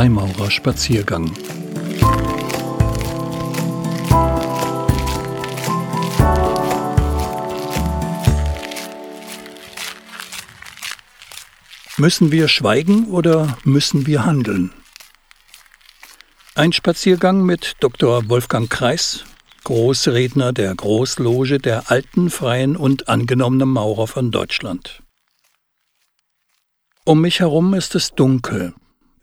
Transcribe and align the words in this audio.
Freimaurerspaziergang. 0.00 1.30
Müssen 11.98 12.32
wir 12.32 12.48
schweigen 12.48 13.08
oder 13.08 13.58
müssen 13.64 14.06
wir 14.06 14.24
handeln? 14.24 14.72
Ein 16.54 16.72
Spaziergang 16.72 17.44
mit 17.44 17.76
Dr. 17.80 18.26
Wolfgang 18.30 18.70
Kreis, 18.70 19.26
Großredner 19.64 20.54
der 20.54 20.74
Großloge 20.74 21.58
der 21.58 21.90
alten, 21.90 22.30
freien 22.30 22.74
und 22.74 23.10
angenommenen 23.10 23.68
Maurer 23.68 24.06
von 24.06 24.30
Deutschland. 24.30 25.02
Um 27.04 27.20
mich 27.20 27.40
herum 27.40 27.74
ist 27.74 27.94
es 27.94 28.12
dunkel. 28.12 28.72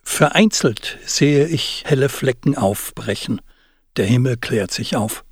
Vereinzelt 0.09 0.97
sehe 1.05 1.45
ich 1.47 1.83
helle 1.85 2.09
Flecken 2.09 2.57
aufbrechen. 2.57 3.39
Der 3.97 4.05
Himmel 4.05 4.37
klärt 4.37 4.71
sich 4.71 4.95
auf. 4.95 5.23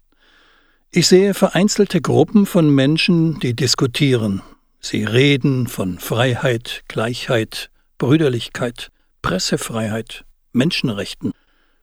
Ich 0.91 1.07
sehe 1.07 1.33
vereinzelte 1.33 2.01
Gruppen 2.01 2.45
von 2.45 2.69
Menschen, 2.69 3.39
die 3.39 3.55
diskutieren. 3.55 4.43
Sie 4.79 5.03
reden 5.03 5.67
von 5.67 5.97
Freiheit, 5.97 6.83
Gleichheit, 6.87 7.71
Brüderlichkeit, 7.97 8.91
Pressefreiheit, 9.23 10.23
Menschenrechten. 10.51 11.31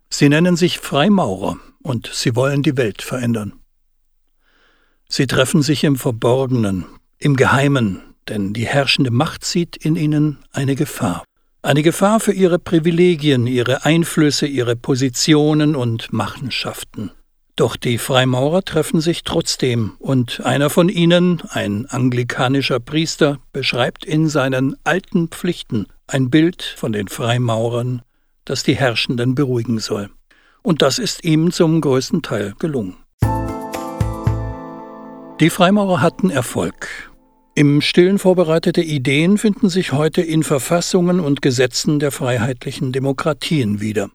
Sie 0.09 0.29
nennen 0.29 0.54
sich 0.54 0.79
Freimaurer 0.79 1.56
und 1.82 2.09
sie 2.12 2.37
wollen 2.37 2.62
die 2.62 2.77
Welt 2.77 3.02
verändern. 3.02 3.54
Sie 5.09 5.27
treffen 5.27 5.62
sich 5.62 5.82
im 5.82 5.96
Verborgenen, 5.96 6.84
im 7.18 7.34
Geheimen, 7.37 8.01
denn 8.29 8.52
die 8.52 8.66
herrschende 8.66 9.10
Macht 9.10 9.45
sieht 9.45 9.77
in 9.77 9.96
ihnen 9.96 10.45
eine 10.52 10.77
Gefahr. 10.77 11.24
Eine 11.65 11.85
Gefahr 11.85 12.18
für 12.18 12.32
ihre 12.32 12.59
Privilegien, 12.59 13.46
ihre 13.46 13.85
Einflüsse, 13.85 14.46
ihre 14.46 14.74
Positionen 14.74 15.77
und 15.77 16.13
Machenschaften. 16.13 17.13
Doch 17.55 17.77
die 17.77 17.99
Freimaurer 17.99 18.65
treffen 18.65 19.01
sich 19.01 19.23
trotzdem, 19.23 19.93
und 20.01 20.40
einer 20.45 20.71
von 20.71 20.88
ihnen, 20.88 21.40
ein 21.51 21.87
anglikanischer 21.87 22.80
Priester, 22.80 23.38
beschreibt 23.52 24.05
in 24.05 24.29
seinen 24.29 24.74
alten 24.83 25.29
Pflichten 25.29 25.87
ein 26.09 26.30
Bild 26.30 26.65
von 26.65 26.93
den 26.93 27.07
Freimaurern, 27.07 28.02
das 28.45 28.65
die 28.65 28.74
Herrschenden 28.74 29.37
beruhigen 29.37 29.79
soll. 29.79 30.10
Und 30.63 30.83
das 30.83 30.99
ist 30.99 31.23
ihm 31.23 31.52
zum 31.52 31.80
größten 31.80 32.23
Teil 32.23 32.55
gelungen. 32.59 32.96
Die 35.38 35.51
Freimaurer 35.51 36.01
hatten 36.01 36.30
Erfolg. 36.30 37.12
Im 37.55 37.83
Stillen 37.83 38.19
vorbereitete 38.19 38.81
Ideen 38.81 39.37
finden 39.37 39.69
sich 39.69 39.93
heute 39.93 40.23
in 40.23 40.43
Verfassungen 40.43 41.21
und 41.21 41.43
Gesetzen 41.43 42.01
der 42.01 42.11
freiheitlichen 42.11 42.93
Demokratien 42.93 43.79
wieder. 43.79 44.09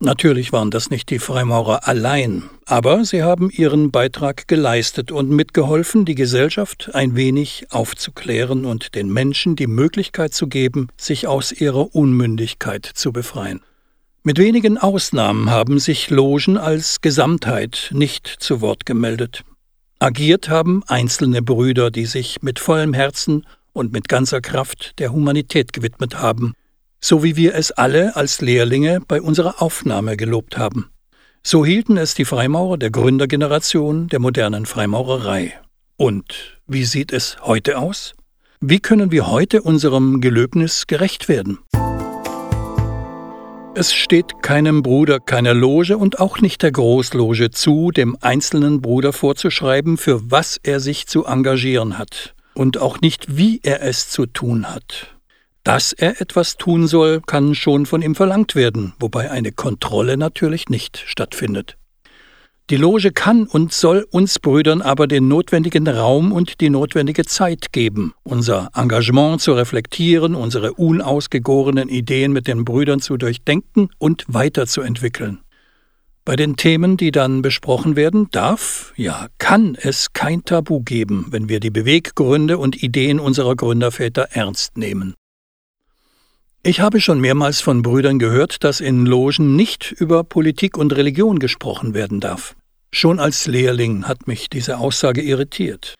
Natürlich 0.00 0.52
waren 0.52 0.70
das 0.70 0.90
nicht 0.90 1.08
die 1.08 1.18
Freimaurer 1.18 1.88
allein, 1.88 2.42
aber 2.66 3.06
sie 3.06 3.22
haben 3.22 3.48
ihren 3.50 3.90
Beitrag 3.90 4.46
geleistet 4.48 5.10
und 5.10 5.30
mitgeholfen, 5.30 6.04
die 6.04 6.14
Gesellschaft 6.14 6.94
ein 6.94 7.16
wenig 7.16 7.68
aufzuklären 7.70 8.66
und 8.66 8.94
den 8.94 9.10
Menschen 9.10 9.56
die 9.56 9.66
Möglichkeit 9.66 10.34
zu 10.34 10.46
geben, 10.46 10.88
sich 10.98 11.26
aus 11.26 11.52
ihrer 11.52 11.94
Unmündigkeit 11.94 12.84
zu 12.84 13.12
befreien. 13.12 13.62
Mit 14.24 14.38
wenigen 14.38 14.76
Ausnahmen 14.76 15.50
haben 15.50 15.78
sich 15.78 16.10
Logen 16.10 16.58
als 16.58 17.00
Gesamtheit 17.00 17.90
nicht 17.94 18.26
zu 18.26 18.60
Wort 18.60 18.84
gemeldet. 18.84 19.42
Agiert 20.00 20.48
haben 20.48 20.84
einzelne 20.86 21.42
Brüder, 21.42 21.90
die 21.90 22.06
sich 22.06 22.40
mit 22.40 22.60
vollem 22.60 22.94
Herzen 22.94 23.44
und 23.72 23.92
mit 23.92 24.08
ganzer 24.08 24.40
Kraft 24.40 24.96
der 25.00 25.12
Humanität 25.12 25.72
gewidmet 25.72 26.20
haben, 26.20 26.54
so 27.00 27.24
wie 27.24 27.34
wir 27.34 27.56
es 27.56 27.72
alle 27.72 28.14
als 28.14 28.40
Lehrlinge 28.40 29.00
bei 29.08 29.20
unserer 29.20 29.60
Aufnahme 29.60 30.16
gelobt 30.16 30.56
haben. 30.56 30.90
So 31.42 31.66
hielten 31.66 31.96
es 31.96 32.14
die 32.14 32.24
Freimaurer 32.24 32.78
der 32.78 32.90
Gründergeneration 32.90 34.06
der 34.06 34.20
modernen 34.20 34.66
Freimaurerei. 34.66 35.54
Und 35.96 36.60
wie 36.68 36.84
sieht 36.84 37.12
es 37.12 37.36
heute 37.42 37.78
aus? 37.78 38.14
Wie 38.60 38.78
können 38.78 39.10
wir 39.10 39.26
heute 39.28 39.62
unserem 39.62 40.20
Gelöbnis 40.20 40.86
gerecht 40.86 41.28
werden? 41.28 41.58
Es 43.74 43.94
steht 43.94 44.42
keinem 44.42 44.82
Bruder, 44.82 45.20
keiner 45.20 45.54
Loge 45.54 45.98
und 45.98 46.18
auch 46.18 46.40
nicht 46.40 46.62
der 46.62 46.72
Großloge 46.72 47.50
zu, 47.50 47.90
dem 47.90 48.16
einzelnen 48.20 48.80
Bruder 48.80 49.12
vorzuschreiben, 49.12 49.96
für 49.96 50.30
was 50.30 50.58
er 50.62 50.80
sich 50.80 51.06
zu 51.06 51.26
engagieren 51.26 51.96
hat 51.98 52.34
und 52.54 52.78
auch 52.78 53.00
nicht, 53.00 53.36
wie 53.36 53.60
er 53.62 53.82
es 53.82 54.10
zu 54.10 54.26
tun 54.26 54.68
hat. 54.68 55.14
Dass 55.62 55.92
er 55.92 56.20
etwas 56.20 56.56
tun 56.56 56.88
soll, 56.88 57.20
kann 57.20 57.54
schon 57.54 57.86
von 57.86 58.02
ihm 58.02 58.14
verlangt 58.14 58.54
werden, 58.54 58.94
wobei 58.98 59.30
eine 59.30 59.52
Kontrolle 59.52 60.16
natürlich 60.16 60.68
nicht 60.68 61.02
stattfindet. 61.06 61.76
Die 62.70 62.76
Loge 62.76 63.12
kann 63.12 63.46
und 63.46 63.72
soll 63.72 64.06
uns 64.10 64.38
Brüdern 64.38 64.82
aber 64.82 65.06
den 65.06 65.26
notwendigen 65.26 65.88
Raum 65.88 66.32
und 66.32 66.60
die 66.60 66.68
notwendige 66.68 67.24
Zeit 67.24 67.72
geben, 67.72 68.12
unser 68.24 68.68
Engagement 68.74 69.40
zu 69.40 69.54
reflektieren, 69.54 70.34
unsere 70.34 70.74
unausgegorenen 70.74 71.88
Ideen 71.88 72.32
mit 72.32 72.46
den 72.46 72.66
Brüdern 72.66 73.00
zu 73.00 73.16
durchdenken 73.16 73.88
und 73.96 74.26
weiterzuentwickeln. 74.28 75.38
Bei 76.26 76.36
den 76.36 76.56
Themen, 76.56 76.98
die 76.98 77.10
dann 77.10 77.40
besprochen 77.40 77.96
werden, 77.96 78.28
darf, 78.32 78.92
ja, 78.96 79.28
kann 79.38 79.74
es 79.80 80.12
kein 80.12 80.44
Tabu 80.44 80.80
geben, 80.80 81.28
wenn 81.30 81.48
wir 81.48 81.60
die 81.60 81.70
Beweggründe 81.70 82.58
und 82.58 82.82
Ideen 82.82 83.18
unserer 83.18 83.56
Gründerväter 83.56 84.28
ernst 84.32 84.76
nehmen. 84.76 85.14
Ich 86.62 86.80
habe 86.80 87.00
schon 87.00 87.18
mehrmals 87.18 87.62
von 87.62 87.80
Brüdern 87.80 88.18
gehört, 88.18 88.62
dass 88.62 88.80
in 88.80 89.06
Logen 89.06 89.56
nicht 89.56 89.90
über 89.90 90.22
Politik 90.22 90.76
und 90.76 90.94
Religion 90.94 91.38
gesprochen 91.38 91.94
werden 91.94 92.20
darf. 92.20 92.56
Schon 92.90 93.20
als 93.20 93.46
Lehrling 93.46 94.06
hat 94.06 94.26
mich 94.26 94.48
diese 94.48 94.78
Aussage 94.78 95.22
irritiert. 95.22 95.94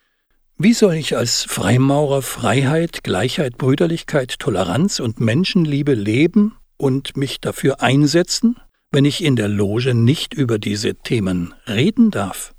Wie 0.56 0.72
soll 0.72 0.94
ich 0.94 1.16
als 1.16 1.44
Freimaurer 1.44 2.22
Freiheit, 2.22 3.04
Gleichheit, 3.04 3.58
Brüderlichkeit, 3.58 4.38
Toleranz 4.38 4.98
und 4.98 5.20
Menschenliebe 5.20 5.94
leben 5.94 6.56
und 6.76 7.16
mich 7.16 7.40
dafür 7.40 7.80
einsetzen, 7.80 8.56
wenn 8.90 9.04
ich 9.04 9.22
in 9.22 9.36
der 9.36 9.48
Loge 9.48 9.94
nicht 9.94 10.34
über 10.34 10.58
diese 10.58 10.94
Themen 10.96 11.54
reden 11.68 12.10
darf? 12.10 12.54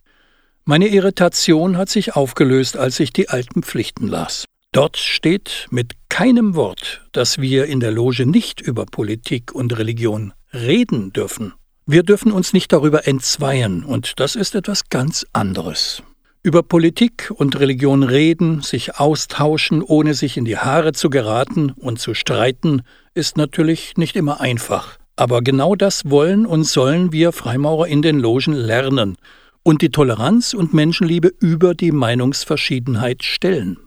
Meine 0.63 0.87
Irritation 0.87 1.77
hat 1.77 1.89
sich 1.89 2.15
aufgelöst, 2.15 2.77
als 2.77 2.99
ich 2.99 3.11
die 3.11 3.27
alten 3.27 3.63
Pflichten 3.63 4.07
las. 4.07 4.45
Dort 4.71 4.97
steht 4.97 5.67
mit 5.71 5.93
keinem 6.09 6.53
Wort, 6.53 7.01
dass 7.11 7.39
wir 7.39 7.65
in 7.65 7.79
der 7.79 7.91
Loge 7.91 8.27
nicht 8.27 8.61
über 8.61 8.85
Politik 8.85 9.51
und 9.51 9.77
Religion 9.77 10.31
reden 10.53 11.11
dürfen. 11.11 11.53
Wir 11.91 12.03
dürfen 12.03 12.31
uns 12.31 12.53
nicht 12.53 12.71
darüber 12.71 13.07
entzweien, 13.07 13.83
und 13.83 14.19
das 14.19 14.35
ist 14.35 14.53
etwas 14.53 14.89
ganz 14.89 15.25
anderes. 15.33 16.03
Über 16.43 16.61
Politik 16.61 17.31
und 17.33 17.59
Religion 17.59 18.03
reden, 18.03 18.61
sich 18.61 18.97
austauschen, 18.97 19.81
ohne 19.81 20.13
sich 20.13 20.37
in 20.37 20.45
die 20.45 20.59
Haare 20.59 20.93
zu 20.93 21.09
geraten 21.09 21.71
und 21.71 21.99
zu 21.99 22.13
streiten, 22.13 22.83
ist 23.15 23.37
natürlich 23.37 23.97
nicht 23.97 24.15
immer 24.15 24.39
einfach. 24.39 24.99
Aber 25.15 25.41
genau 25.41 25.73
das 25.73 26.07
wollen 26.07 26.45
und 26.45 26.63
sollen 26.63 27.11
wir 27.11 27.31
Freimaurer 27.31 27.87
in 27.87 28.03
den 28.03 28.19
Logen 28.19 28.53
lernen 28.53 29.15
und 29.63 29.81
die 29.81 29.89
Toleranz 29.89 30.53
und 30.53 30.75
Menschenliebe 30.75 31.33
über 31.39 31.73
die 31.73 31.91
Meinungsverschiedenheit 31.91 33.23
stellen. 33.23 33.77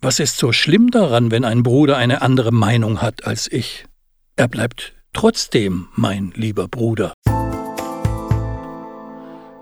Was 0.00 0.18
ist 0.18 0.36
so 0.36 0.50
schlimm 0.50 0.90
daran, 0.90 1.30
wenn 1.30 1.44
ein 1.44 1.62
Bruder 1.62 1.96
eine 1.96 2.22
andere 2.22 2.50
Meinung 2.50 3.00
hat 3.00 3.24
als 3.24 3.46
ich? 3.52 3.84
Er 4.34 4.48
bleibt 4.48 4.94
Trotzdem, 5.12 5.88
mein 5.94 6.32
lieber 6.34 6.68
Bruder. 6.68 7.12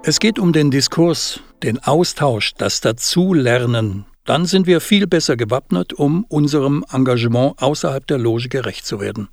Es 0.03 0.21
geht 0.21 0.39
um 0.39 0.53
den 0.53 0.71
Diskurs, 0.71 1.41
den 1.63 1.79
Austausch, 1.79 2.55
das 2.55 2.81
Dazulernen. 2.81 4.07
Dann 4.25 4.47
sind 4.47 4.67
wir 4.67 4.81
viel 4.81 5.07
besser 5.07 5.37
gewappnet, 5.37 5.93
um 5.93 6.25
unserem 6.29 6.85
Engagement 6.93 7.61
außerhalb 7.61 8.07
der 8.07 8.19
Loge 8.19 8.49
gerecht 8.49 8.87
zu 8.87 9.01
werden. 9.01 9.29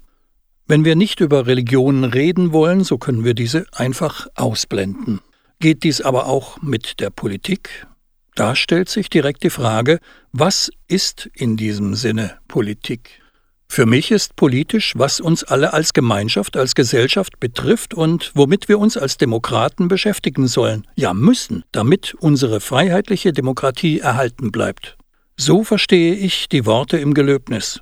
Wenn 0.66 0.84
wir 0.84 0.96
nicht 0.96 1.22
über 1.22 1.46
Religionen 1.46 2.04
reden 2.04 2.52
wollen, 2.52 2.84
so 2.84 2.98
können 2.98 3.24
wir 3.24 3.34
diese 3.34 3.66
einfach 3.72 4.28
ausblenden. 4.36 5.22
Geht 5.60 5.84
dies 5.84 6.02
aber 6.02 6.26
auch 6.26 6.62
mit 6.62 7.00
der 7.00 7.10
Politik? 7.10 7.88
Da 8.36 8.56
stellt 8.56 8.90
sich 8.90 9.10
direkt 9.10 9.44
die 9.44 9.50
Frage, 9.50 10.00
was 10.32 10.70
ist 10.88 11.30
in 11.34 11.58
diesem 11.58 11.96
Sinne 11.96 12.38
Politik? 12.48 13.22
Für 13.70 13.86
mich 13.86 14.12
ist 14.12 14.36
politisch, 14.36 14.94
was 14.96 15.20
uns 15.20 15.44
alle 15.44 15.74
als 15.74 15.94
Gemeinschaft, 15.94 16.58
als 16.58 16.74
Gesellschaft 16.74 17.40
betrifft 17.40 17.94
und 17.94 18.32
womit 18.34 18.70
wir 18.70 18.80
uns 18.80 18.98
als 18.98 19.18
Demokraten 19.18 19.88
beschäftigen 19.88 20.48
sollen, 20.48 20.88
ja 20.96 21.14
müssen, 21.14 21.64
damit 21.72 22.16
unsere 22.16 22.60
freiheitliche 22.60 23.34
Demokratie 23.34 24.00
erhalten 24.00 24.52
bleibt. 24.52 24.98
So 25.36 25.64
verstehe 25.64 26.16
ich 26.16 26.50
die 26.50 26.66
Worte 26.66 26.98
im 26.98 27.14
Gelöbnis. 27.14 27.82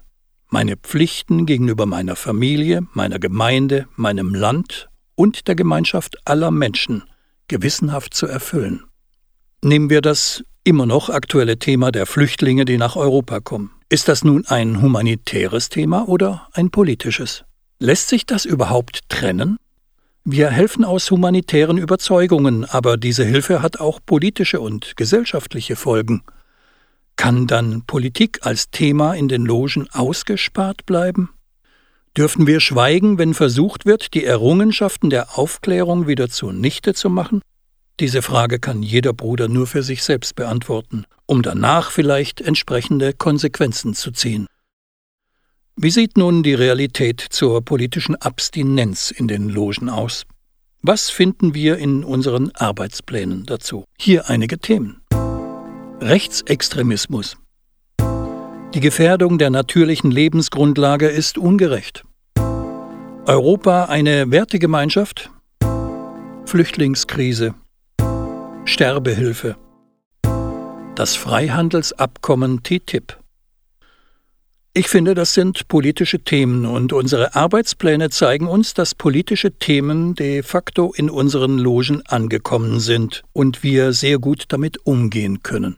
Meine 0.49 0.75
Pflichten 0.75 1.45
gegenüber 1.45 1.85
meiner 1.85 2.15
Familie, 2.15 2.85
meiner 2.93 3.19
Gemeinde, 3.19 3.87
meinem 3.95 4.35
Land 4.35 4.89
und 5.15 5.47
der 5.47 5.55
Gemeinschaft 5.55 6.17
aller 6.25 6.51
Menschen 6.51 7.03
gewissenhaft 7.47 8.13
zu 8.13 8.27
erfüllen. 8.27 8.83
Nehmen 9.61 9.89
wir 9.89 10.01
das 10.01 10.43
immer 10.65 10.85
noch 10.85 11.09
aktuelle 11.09 11.57
Thema 11.57 11.91
der 11.91 12.05
Flüchtlinge, 12.05 12.65
die 12.65 12.77
nach 12.77 12.95
Europa 12.95 13.39
kommen. 13.39 13.71
Ist 13.87 14.07
das 14.07 14.23
nun 14.23 14.45
ein 14.47 14.81
humanitäres 14.81 15.69
Thema 15.69 16.09
oder 16.09 16.47
ein 16.53 16.71
politisches? 16.71 17.45
Lässt 17.79 18.09
sich 18.09 18.25
das 18.25 18.45
überhaupt 18.45 19.07
trennen? 19.07 19.57
Wir 20.23 20.49
helfen 20.49 20.83
aus 20.83 21.11
humanitären 21.11 21.77
Überzeugungen, 21.77 22.65
aber 22.65 22.97
diese 22.97 23.23
Hilfe 23.23 23.61
hat 23.61 23.79
auch 23.79 23.99
politische 24.03 24.59
und 24.59 24.97
gesellschaftliche 24.97 25.75
Folgen. 25.75 26.23
Kann 27.15 27.45
dann 27.45 27.83
Politik 27.85 28.39
als 28.41 28.71
Thema 28.71 29.13
in 29.13 29.27
den 29.27 29.45
Logen 29.45 29.87
ausgespart 29.91 30.87
bleiben? 30.87 31.29
Dürfen 32.17 32.47
wir 32.47 32.59
schweigen, 32.59 33.19
wenn 33.19 33.35
versucht 33.35 33.85
wird, 33.85 34.15
die 34.15 34.25
Errungenschaften 34.25 35.11
der 35.11 35.37
Aufklärung 35.37 36.07
wieder 36.07 36.27
zunichte 36.27 36.95
zu 36.95 37.09
machen? 37.11 37.41
Diese 37.99 38.21
Frage 38.21 38.59
kann 38.59 38.83
jeder 38.83 39.13
Bruder 39.13 39.47
nur 39.47 39.67
für 39.67 39.81
sich 39.81 40.03
selbst 40.03 40.35
beantworten, 40.35 41.05
um 41.25 41.41
danach 41.41 41.91
vielleicht 41.91 42.41
entsprechende 42.41 43.13
Konsequenzen 43.13 43.93
zu 43.93 44.11
ziehen. 44.11 44.47
Wie 45.77 45.91
sieht 45.91 46.17
nun 46.17 46.43
die 46.43 46.53
Realität 46.53 47.21
zur 47.21 47.63
politischen 47.63 48.15
Abstinenz 48.15 49.11
in 49.11 49.27
den 49.27 49.49
Logen 49.49 49.89
aus? 49.89 50.25
Was 50.81 51.09
finden 51.09 51.53
wir 51.53 51.77
in 51.77 52.03
unseren 52.03 52.51
Arbeitsplänen 52.51 53.45
dazu? 53.45 53.85
Hier 53.97 54.29
einige 54.29 54.59
Themen. 54.59 55.01
Rechtsextremismus. 56.01 57.37
Die 58.73 58.81
Gefährdung 58.81 59.37
der 59.37 59.49
natürlichen 59.49 60.11
Lebensgrundlage 60.11 61.07
ist 61.07 61.37
ungerecht. 61.37 62.03
Europa 63.25 63.85
eine 63.85 64.29
Wertegemeinschaft? 64.31 65.31
Flüchtlingskrise. 66.45 67.55
Sterbehilfe. 68.67 69.55
Das 70.95 71.15
Freihandelsabkommen 71.15 72.63
TTIP. 72.63 73.17
Ich 74.73 74.87
finde, 74.89 75.13
das 75.13 75.35
sind 75.35 75.67
politische 75.67 76.19
Themen 76.19 76.65
und 76.65 76.91
unsere 76.91 77.35
Arbeitspläne 77.35 78.09
zeigen 78.09 78.47
uns, 78.47 78.73
dass 78.73 78.95
politische 78.95 79.51
Themen 79.51 80.15
de 80.15 80.41
facto 80.41 80.91
in 80.93 81.11
unseren 81.11 81.59
Logen 81.59 82.01
angekommen 82.07 82.79
sind 82.79 83.23
und 83.33 83.61
wir 83.61 83.93
sehr 83.93 84.17
gut 84.17 84.45
damit 84.47 84.85
umgehen 84.85 85.43
können. 85.43 85.77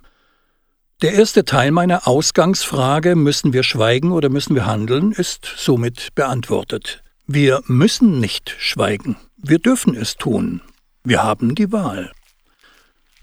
Der 1.02 1.14
erste 1.14 1.44
Teil 1.44 1.72
meiner 1.72 2.08
Ausgangsfrage 2.08 3.16
müssen 3.16 3.52
wir 3.52 3.64
schweigen 3.64 4.14
oder 4.14 4.30
müssen 4.30 4.56
wir 4.56 4.66
handeln 4.66 5.12
ist 5.12 5.46
somit 5.58 6.16
beantwortet. 6.16 7.04
Wir 7.28 7.62
müssen 7.68 8.20
nicht 8.20 8.56
schweigen, 8.58 9.18
wir 9.36 9.60
dürfen 9.60 9.94
es 9.94 10.16
tun. 10.16 10.62
Wir 11.04 11.22
haben 11.22 11.54
die 11.54 11.72
Wahl. 11.72 12.12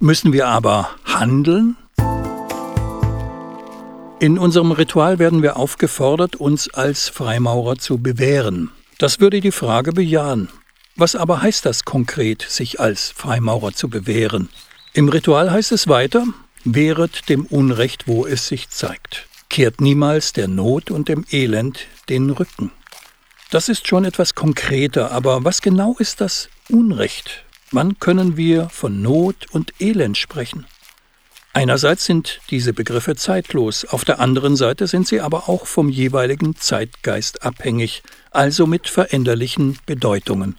Müssen 0.00 0.32
wir 0.32 0.48
aber 0.48 0.90
handeln? 1.04 1.76
In 4.18 4.38
unserem 4.38 4.72
Ritual 4.72 5.18
werden 5.18 5.42
wir 5.42 5.56
aufgefordert, 5.56 6.36
uns 6.36 6.72
als 6.72 7.08
Freimaurer 7.08 7.76
zu 7.76 7.98
bewähren. 7.98 8.70
Das 8.98 9.20
würde 9.20 9.40
die 9.40 9.52
Frage 9.52 9.92
bejahen. 9.92 10.48
Was 10.96 11.14
aber 11.14 11.42
heißt 11.42 11.66
das 11.66 11.84
konkret, 11.84 12.42
sich 12.42 12.80
als 12.80 13.10
Freimaurer 13.10 13.72
zu 13.72 13.88
bewähren? 13.88 14.48
Im 14.92 15.08
Ritual 15.08 15.50
heißt 15.50 15.72
es 15.72 15.88
weiter, 15.88 16.24
wehret 16.64 17.28
dem 17.28 17.46
Unrecht, 17.46 18.08
wo 18.08 18.26
es 18.26 18.48
sich 18.48 18.70
zeigt. 18.70 19.28
Kehrt 19.48 19.80
niemals 19.80 20.32
der 20.32 20.48
Not 20.48 20.90
und 20.90 21.08
dem 21.08 21.24
Elend 21.30 21.86
den 22.08 22.30
Rücken. 22.30 22.70
Das 23.50 23.68
ist 23.68 23.86
schon 23.86 24.04
etwas 24.04 24.34
konkreter, 24.34 25.12
aber 25.12 25.44
was 25.44 25.62
genau 25.62 25.96
ist 25.98 26.20
das 26.20 26.48
Unrecht? 26.68 27.43
Wann 27.74 27.98
können 27.98 28.36
wir 28.36 28.68
von 28.68 29.02
Not 29.02 29.48
und 29.50 29.72
Elend 29.80 30.16
sprechen? 30.16 30.64
Einerseits 31.54 32.04
sind 32.04 32.40
diese 32.48 32.72
Begriffe 32.72 33.16
zeitlos, 33.16 33.84
auf 33.84 34.04
der 34.04 34.20
anderen 34.20 34.54
Seite 34.54 34.86
sind 34.86 35.08
sie 35.08 35.20
aber 35.20 35.48
auch 35.48 35.66
vom 35.66 35.88
jeweiligen 35.88 36.54
Zeitgeist 36.54 37.42
abhängig, 37.42 38.04
also 38.30 38.68
mit 38.68 38.86
veränderlichen 38.86 39.76
Bedeutungen. 39.86 40.54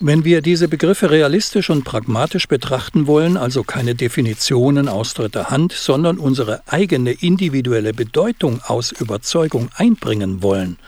Wenn 0.00 0.24
wir 0.24 0.42
diese 0.42 0.66
Begriffe 0.66 1.08
realistisch 1.12 1.70
und 1.70 1.84
pragmatisch 1.84 2.48
betrachten 2.48 3.06
wollen, 3.06 3.36
also 3.36 3.62
keine 3.62 3.94
Definitionen 3.94 4.88
aus 4.88 5.14
dritter 5.14 5.50
Hand, 5.50 5.70
sondern 5.70 6.18
unsere 6.18 6.64
eigene 6.66 7.12
individuelle 7.12 7.94
Bedeutung 7.94 8.60
aus 8.66 8.90
Überzeugung 8.90 9.70
einbringen 9.76 10.42
wollen, 10.42 10.78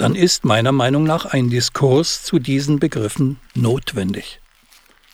dann 0.00 0.14
ist 0.14 0.46
meiner 0.46 0.72
Meinung 0.72 1.04
nach 1.04 1.26
ein 1.26 1.50
Diskurs 1.50 2.22
zu 2.22 2.38
diesen 2.38 2.78
Begriffen 2.78 3.38
notwendig. 3.54 4.40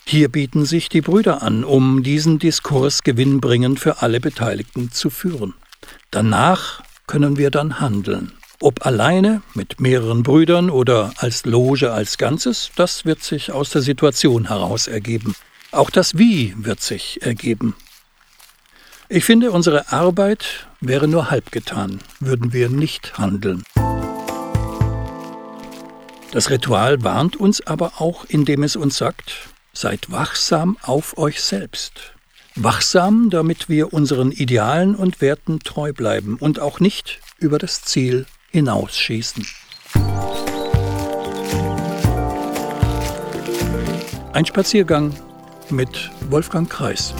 Hier 0.05 0.29
bieten 0.29 0.65
sich 0.65 0.87
die 0.87 1.01
Brüder 1.01 1.41
an, 1.41 1.65
um 1.65 2.03
diesen 2.03 2.39
Diskurs 2.39 3.03
gewinnbringend 3.03 3.81
für 3.81 4.01
alle 4.01 4.21
Beteiligten 4.21 4.89
zu 4.89 5.09
führen. 5.09 5.55
Danach 6.09 6.81
können 7.05 7.35
wir 7.35 7.51
dann 7.51 7.81
handeln. 7.81 8.31
Ob 8.61 8.85
alleine, 8.85 9.41
mit 9.53 9.81
mehreren 9.81 10.23
Brüdern 10.23 10.69
oder 10.69 11.11
als 11.17 11.45
Loge 11.45 11.91
als 11.91 12.17
Ganzes, 12.17 12.71
das 12.77 13.03
wird 13.03 13.21
sich 13.21 13.51
aus 13.51 13.71
der 13.71 13.81
Situation 13.81 14.47
heraus 14.47 14.87
ergeben. 14.87 15.35
Auch 15.71 15.89
das 15.89 16.17
Wie 16.17 16.53
wird 16.57 16.79
sich 16.79 17.21
ergeben. 17.21 17.75
Ich 19.09 19.25
finde, 19.25 19.51
unsere 19.51 19.91
Arbeit 19.91 20.67
wäre 20.79 21.09
nur 21.09 21.29
halb 21.29 21.51
getan, 21.51 21.99
würden 22.21 22.53
wir 22.53 22.69
nicht 22.69 23.17
handeln. 23.17 23.63
Das 26.31 26.49
Ritual 26.49 27.03
warnt 27.03 27.35
uns 27.35 27.65
aber 27.65 27.93
auch, 27.99 28.25
indem 28.25 28.63
es 28.63 28.75
uns 28.75 28.97
sagt, 28.97 29.49
Seid 29.79 30.11
wachsam 30.11 30.75
auf 30.81 31.19
euch 31.19 31.39
selbst. 31.39 32.15
Wachsam, 32.55 33.29
damit 33.29 33.69
wir 33.69 33.93
unseren 33.93 34.31
Idealen 34.31 34.95
und 34.95 35.21
Werten 35.21 35.59
treu 35.59 35.93
bleiben 35.93 36.37
und 36.39 36.59
auch 36.59 36.79
nicht 36.79 37.19
über 37.37 37.59
das 37.59 37.83
Ziel 37.83 38.25
hinausschießen. 38.49 39.45
Ein 44.33 44.45
Spaziergang 44.47 45.13
mit 45.69 46.09
Wolfgang 46.31 46.67
Kreis. 46.67 47.13